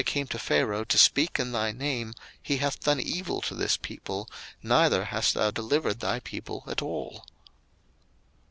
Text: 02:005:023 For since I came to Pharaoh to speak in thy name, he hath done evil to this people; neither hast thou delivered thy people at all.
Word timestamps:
02:005:023 0.01 0.07
For 0.07 0.13
since 0.13 0.17
I 0.17 0.17
came 0.19 0.27
to 0.29 0.39
Pharaoh 0.39 0.83
to 0.83 0.97
speak 0.97 1.39
in 1.39 1.51
thy 1.51 1.71
name, 1.71 2.13
he 2.41 2.57
hath 2.57 2.79
done 2.79 2.99
evil 2.99 3.39
to 3.41 3.53
this 3.53 3.77
people; 3.77 4.27
neither 4.63 5.05
hast 5.05 5.35
thou 5.35 5.51
delivered 5.51 5.99
thy 5.99 6.19
people 6.21 6.63
at 6.67 6.81
all. 6.81 7.27